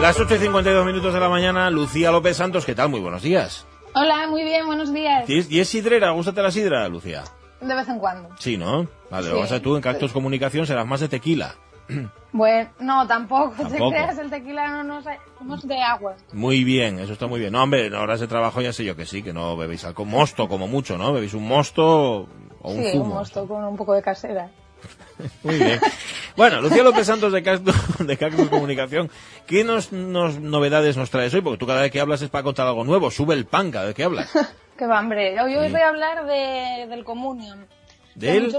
[0.00, 2.88] Las 8 y 52 minutos de la mañana, Lucía López Santos, ¿qué tal?
[2.88, 3.66] Muy buenos días.
[3.94, 5.28] Hola, muy bien, buenos días.
[5.28, 6.10] ¿Y es sidrera?
[6.12, 7.24] ¿Gústate la sidra, Lucía?
[7.60, 8.30] De vez en cuando.
[8.38, 8.88] Sí, ¿no?
[9.10, 11.54] Vale, lo vas a tú en Cactus Comunicación serás más de tequila.
[12.32, 13.66] Bueno, no, tampoco.
[13.68, 15.04] Te creas, el tequila no nos
[15.36, 16.14] somos de agua.
[16.32, 17.52] Muy bien, eso está muy bien.
[17.52, 20.06] No, hombre, en horas de trabajo ya sé yo que sí, que no bebéis alcohol.
[20.06, 21.12] Mosto, como mucho, ¿no?
[21.12, 22.28] Bebéis un mosto
[22.62, 23.04] o un sí, zumo.
[23.04, 24.48] un mosto con un poco de casera.
[25.42, 25.80] Muy bien.
[26.36, 27.74] Bueno, Lucía López Santos de Cactus,
[28.06, 29.10] de Cactus Comunicación,
[29.46, 31.40] ¿qué nos, novedades nos traes hoy?
[31.40, 33.10] Porque tú cada vez que hablas es para contar algo nuevo.
[33.10, 34.30] Sube el pan cada vez que hablas.
[34.76, 35.38] Qué va, hombre.
[35.42, 37.66] Hoy, voy a hablar de, del Communion.
[38.14, 38.50] ¿Del?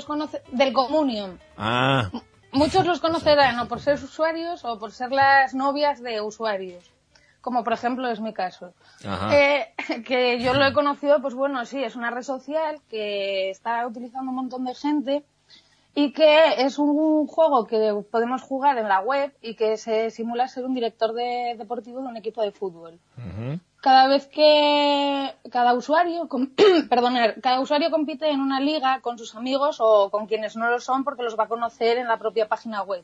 [0.51, 1.39] Del Communion.
[1.57, 2.11] Ah.
[2.51, 6.91] Muchos los conocerán o por ser usuarios o por ser las novias de usuarios.
[7.41, 8.73] Como por ejemplo es mi caso.
[9.31, 9.73] Eh,
[10.05, 14.29] que yo lo he conocido, pues bueno, sí, es una red social que está utilizando
[14.29, 15.23] un montón de gente
[15.93, 20.47] y que es un juego que podemos jugar en la web y que se simula
[20.47, 22.99] ser un director de, deportivo de un equipo de fútbol.
[23.81, 26.29] Cada vez que cada usuario,
[26.89, 30.79] perdonar, cada usuario compite en una liga con sus amigos o con quienes no lo
[30.79, 33.03] son porque los va a conocer en la propia página web.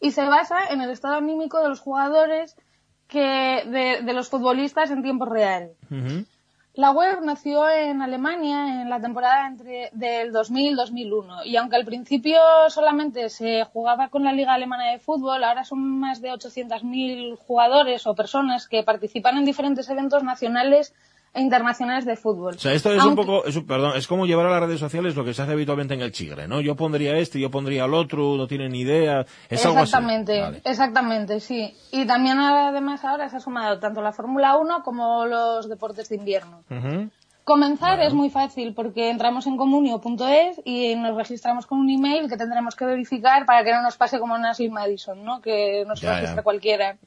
[0.00, 2.56] Y se basa en el estado anímico de los jugadores
[3.08, 3.18] que
[3.66, 5.72] de, de los futbolistas en tiempo real.
[6.74, 12.40] La web nació en Alemania en la temporada entre del 2000-2001 y aunque al principio
[12.70, 18.06] solamente se jugaba con la Liga Alemana de Fútbol, ahora son más de 800.000 jugadores
[18.06, 20.94] o personas que participan en diferentes eventos nacionales
[21.34, 22.54] internacionales de fútbol.
[22.56, 25.16] O sea, esto es un poco, es, perdón, es como llevar a las redes sociales
[25.16, 26.60] lo que se hace habitualmente en el chigre, ¿no?
[26.60, 30.62] Yo pondría este, yo pondría el otro, no tienen ni idea, es exactamente, algo así.
[30.64, 31.74] Exactamente, sí.
[31.90, 36.16] Y también además ahora se ha sumado tanto la Fórmula 1 como los deportes de
[36.16, 36.62] invierno.
[37.44, 42.36] Comenzar es muy fácil porque entramos en comunio.es y nos registramos con un email que
[42.36, 45.40] tendremos que verificar para que no nos pase como en Ashley Madison, ¿no?
[45.40, 46.98] Que nos registre cualquiera.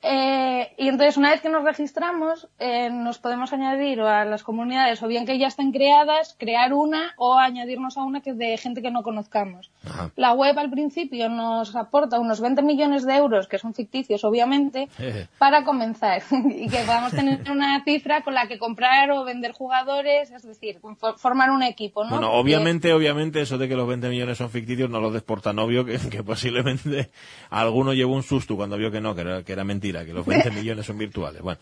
[0.00, 5.02] Eh, y entonces, una vez que nos registramos, eh, nos podemos añadir a las comunidades,
[5.02, 8.80] o bien que ya están creadas, crear una o añadirnos a una que de gente
[8.80, 9.72] que no conozcamos.
[10.14, 14.88] La web al principio nos aporta unos 20 millones de euros, que son ficticios, obviamente,
[15.38, 20.30] para comenzar y que podamos tener una cifra con la que comprar o vender jugadores,
[20.30, 20.78] es decir,
[21.16, 22.10] formar un equipo, ¿no?
[22.10, 25.40] Bueno, obviamente, obviamente, eso de que los 20 millones son ficticios no lo des por
[25.40, 27.10] tan obvio que, posiblemente
[27.50, 30.26] alguno llevó un susto cuando vio que no, que era, que era mentira que los
[30.26, 31.42] 20 millones son virtuales.
[31.42, 31.60] Bueno.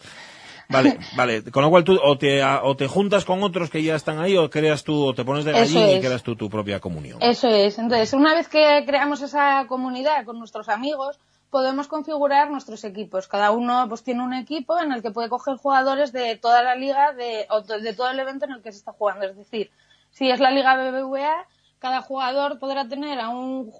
[0.68, 1.44] Vale, vale.
[1.44, 4.36] Con lo cual tú o te, o te juntas con otros que ya están ahí
[4.36, 7.22] o creas tú, o te pones de gallín y creas tú tu propia comunión.
[7.22, 7.78] Eso es.
[7.78, 11.18] Entonces, una vez que creamos esa comunidad con nuestros amigos,
[11.50, 13.28] podemos configurar nuestros equipos.
[13.28, 16.74] Cada uno pues tiene un equipo en el que puede coger jugadores de toda la
[16.74, 19.26] liga de, o de todo el evento en el que se está jugando.
[19.26, 19.70] Es decir,
[20.10, 21.46] si es la liga BBVA,
[21.78, 23.70] cada jugador podrá tener a un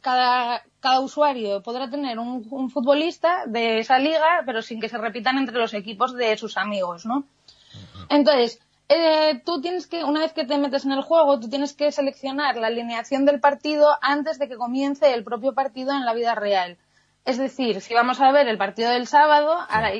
[0.00, 5.38] cada, cada usuario podrá tener un, futbolista de esa liga, pero sin que se repitan
[5.38, 7.24] entre los equipos de sus amigos, ¿no?
[8.08, 11.72] Entonces, eh, tú tienes que, una vez que te metes en el juego, tú tienes
[11.72, 16.14] que seleccionar la alineación del partido antes de que comience el propio partido en la
[16.14, 16.78] vida real.
[17.24, 19.56] Es decir, si vamos a ver el partido del sábado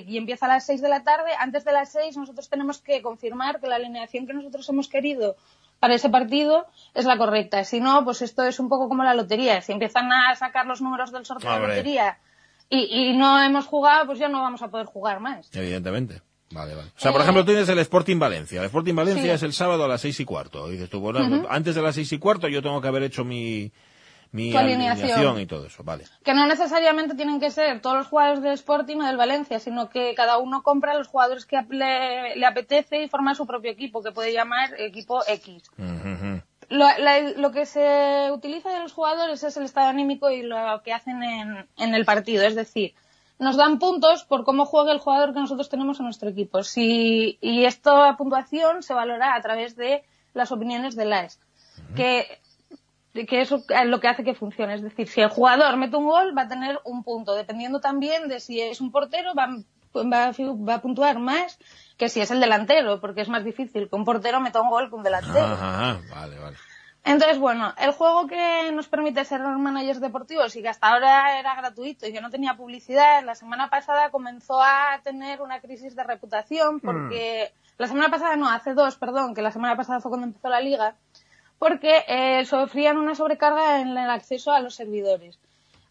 [0.07, 3.01] y empieza a las 6 de la tarde, antes de las 6 nosotros tenemos que
[3.01, 5.37] confirmar que la alineación que nosotros hemos querido
[5.83, 7.65] para ese partido es la correcta.
[7.65, 9.61] Si no, pues esto es un poco como la lotería.
[9.63, 12.19] Si empiezan a sacar los números del sorteo de la lotería
[12.71, 15.51] y, no hemos jugado, pues ya no vamos a poder jugar más.
[15.53, 16.23] Evidentemente.
[16.53, 16.89] Vale, vale.
[16.97, 18.61] O sea, por eh, ejemplo, tienes el Sporting Valencia.
[18.61, 20.69] El Sporting Valencia es el sábado a las seis y cuarto.
[20.69, 23.73] dices tú, bueno, antes de las seis y cuarto yo tengo que haber hecho mi,
[24.33, 25.39] mi alineación.
[25.39, 26.05] y todo eso, vale.
[26.25, 29.89] Que no necesariamente tienen que ser todos los jugadores del Sporting o del Valencia, sino
[29.89, 34.13] que cada uno compra los jugadores que le, apetece y forma su propio equipo, que
[34.13, 35.71] puede llamar equipo X.
[36.69, 41.23] lo, que se utiliza de los jugadores es el estado anímico y lo que hacen
[41.23, 42.95] en, en el partido, es decir,
[43.43, 46.63] nos dan puntos por cómo juega el jugador que nosotros tenemos en nuestro equipo.
[46.63, 51.41] Si, y esta puntuación se valora a través de las opiniones de LAES.
[51.97, 52.41] Que
[53.13, 54.75] que eso es lo que hace que funcione.
[54.75, 58.29] Es decir, si el jugador mete un gol, va a tener un punto, dependiendo también
[58.29, 59.49] de si es un portero, va,
[59.95, 61.59] va, a puntuar más
[61.97, 64.89] que si es el delantero, porque es más difícil que un portero meta un gol
[64.89, 65.45] que un delantero.
[65.45, 66.57] Ajá, vale, vale.
[67.05, 71.57] Entonces, bueno, el juego que nos permite ser managers deportivos y que hasta ahora era
[71.57, 76.05] gratuito y que no tenía publicidad, la semana pasada comenzó a tener una crisis de
[76.05, 77.83] reputación porque mm.
[77.83, 80.61] la semana pasada, no, hace dos, perdón, que la semana pasada fue cuando empezó la
[80.61, 80.95] liga,
[81.63, 85.39] porque eh, sufrían una sobrecarga en el acceso a los servidores.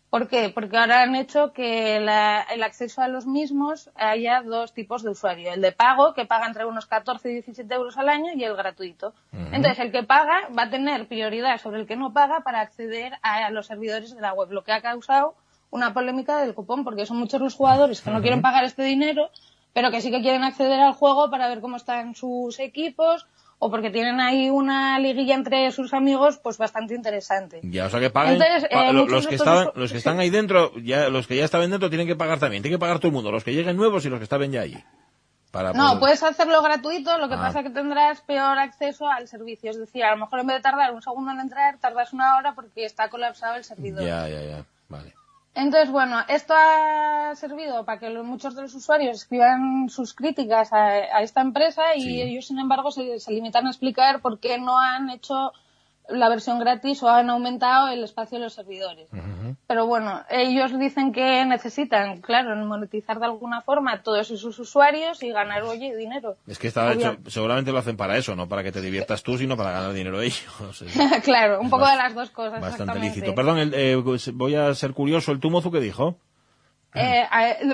[0.10, 0.52] ¿Por qué?
[0.54, 5.54] Porque ahora han hecho que el acceso a los mismos haya dos tipos de usuario.
[5.54, 8.58] El de pago, que paga entre unos 14 y 17 euros al año, y el
[8.58, 9.14] gratuito.
[9.32, 13.14] Entonces, el que paga va a tener prioridad sobre el que no paga para acceder
[13.22, 15.36] a los servidores de la web, lo que ha causado
[15.70, 19.30] una polémica del cupón, porque son muchos los jugadores que no quieren pagar este dinero,
[19.72, 23.26] pero que sí que quieren acceder al juego para ver cómo están sus equipos
[23.64, 27.60] o porque tienen ahí una liguilla entre sus amigos, pues bastante interesante.
[27.62, 28.42] Ya, o sea que paguen.
[28.42, 31.88] Eh, los, que estaban, los que están ahí dentro, ya, los que ya estaban dentro
[31.88, 32.64] tienen que pagar también.
[32.64, 34.62] Tiene que pagar todo el mundo, los que lleguen nuevos y los que estaban ya
[34.62, 34.84] allí.
[35.52, 37.40] Para no, puedes hacerlo gratuito, lo que ah.
[37.40, 39.70] pasa es que tendrás peor acceso al servicio.
[39.70, 42.38] Es decir, a lo mejor en vez de tardar un segundo en entrar, tardas una
[42.38, 44.04] hora porque está colapsado el servidor.
[44.04, 44.66] Ya, ya, ya.
[44.90, 45.14] Vale.
[45.54, 51.22] Entonces, bueno, esto ha servido para que muchos de los usuarios escriban sus críticas a,
[51.22, 55.10] esta empresa y ellos, sin embargo, se, se, limitan a explicar por qué no han
[55.10, 55.52] hecho
[56.12, 59.10] la versión gratis o han aumentado el espacio de los servidores.
[59.68, 65.22] Pero bueno, ellos dicen que necesitan, claro, monetizar de alguna forma a todos esos usuarios
[65.24, 66.38] y ganar, oye, dinero.
[66.48, 69.38] Es que está hecho, seguramente lo hacen para eso, no para que te diviertas tú,
[69.38, 70.84] sino para ganar dinero ellos.
[71.24, 72.62] claro, un poco de las dos cosas.
[72.62, 73.34] Bastante lícito.
[73.34, 76.18] Perdón, eh, pues voy a ser curioso, ¿el Tumozu qué dijo?
[76.94, 77.28] Eh,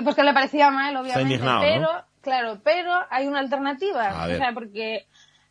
[0.04, 1.38] pues que le parecía mal, obviamente.
[1.60, 1.88] pero,
[2.20, 4.26] claro, pero hay una alternativa.
[4.26, 5.06] O sea, porque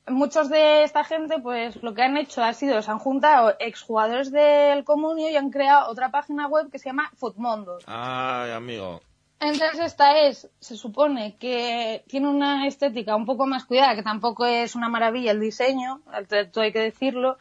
[0.08, 4.32] muchos de esta gente, pues lo que han hecho ha sido, se han juntado exjugadores
[4.32, 7.80] del comunio y han creado otra página web que se llama Futmundo.
[7.86, 9.02] Ay, amigo.
[9.40, 14.46] Entonces esta es, se supone que tiene una estética un poco más cuidada, que tampoco
[14.46, 16.02] es una maravilla el diseño,
[16.52, 17.38] todo hay que decirlo.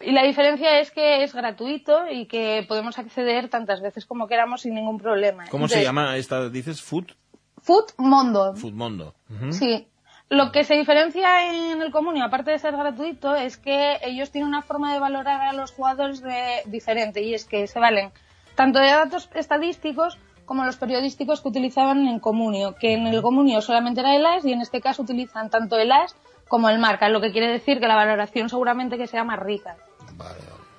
[0.00, 4.62] Y la diferencia es que es gratuito y que podemos acceder tantas veces como queramos
[4.62, 5.46] sin ningún problema.
[5.48, 6.48] ¿Cómo se llama esta?
[6.48, 7.12] ¿Dices Foot?
[7.60, 8.54] Futmundo.
[8.54, 9.14] Futmundo.
[9.50, 9.88] Sí.
[10.32, 14.48] Lo que se diferencia en el comunio, aparte de ser gratuito, es que ellos tienen
[14.48, 18.12] una forma de valorar a los jugadores de, diferente y es que se valen
[18.54, 23.60] tanto de datos estadísticos como los periodísticos que utilizaban en comunio, que en el comunio
[23.60, 26.16] solamente era el AS y en este caso utilizan tanto el AS
[26.48, 29.76] como el marca, lo que quiere decir que la valoración seguramente que sea más rica.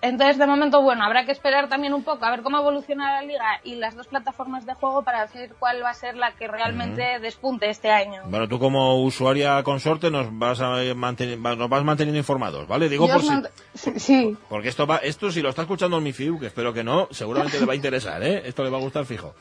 [0.03, 3.21] Entonces, de momento, bueno, habrá que esperar también un poco a ver cómo evoluciona la
[3.21, 6.45] liga y las dos plataformas de juego para ver cuál va a ser la que
[6.45, 8.21] realmente despunte este año.
[8.25, 12.89] Bueno, tú como usuaria consorte nos vas a mantener, nos vas manteniendo informados, ¿vale?
[12.89, 14.38] Digo por si, sí.
[14.50, 17.07] Porque esto va, esto si lo está escuchando en mi FIU, que espero que no,
[17.11, 18.41] seguramente le va a interesar, ¿eh?
[18.45, 19.33] Esto le va a gustar fijo.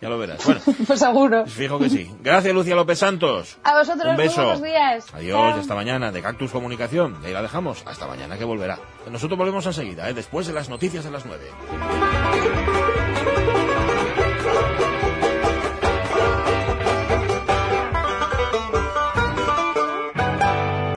[0.00, 0.44] Ya lo verás.
[0.44, 1.46] Bueno, pues seguro.
[1.46, 2.10] Fijo que sí.
[2.22, 3.56] Gracias, Lucia López Santos.
[3.64, 4.42] A vosotros, Un beso.
[4.42, 5.06] buenos días.
[5.14, 7.16] Adiós, hasta mañana, de Cactus Comunicación.
[7.22, 7.82] Y ahí la dejamos.
[7.86, 8.78] Hasta mañana que volverá.
[9.10, 10.14] Nosotros volvemos enseguida, ¿eh?
[10.14, 11.44] después de las noticias de las nueve.